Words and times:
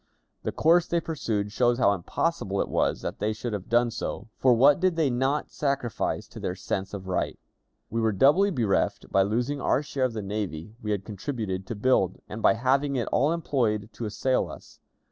The 0.41 0.51
course 0.51 0.87
they 0.87 0.99
pursued 0.99 1.51
shows 1.51 1.77
how 1.77 1.93
impossible 1.93 2.59
it 2.59 2.69
was 2.69 3.03
that 3.03 3.19
they 3.19 3.33
should 3.33 3.53
have 3.53 3.69
done 3.69 3.91
so, 3.91 4.29
for 4.39 4.51
what 4.55 4.79
did 4.79 4.95
they 4.95 5.11
not 5.11 5.51
sacrifice 5.51 6.27
to 6.29 6.39
their 6.39 6.55
sense 6.55 6.95
of 6.95 7.07
right! 7.07 7.37
We 7.91 8.01
were 8.01 8.11
doubly 8.11 8.49
bereft 8.49 9.11
by 9.11 9.21
losing 9.21 9.61
our 9.61 9.83
share 9.83 10.05
of 10.05 10.13
the 10.13 10.23
navy 10.23 10.73
we 10.81 10.89
had 10.89 11.05
contributed 11.05 11.67
to 11.67 11.75
build, 11.75 12.19
and 12.27 12.41
by 12.41 12.53
having 12.55 12.95
it 12.95 13.09
all 13.11 13.31
employed 13.31 13.89
to 13.93 14.05
assail 14.05 14.47
us. 14.49 14.79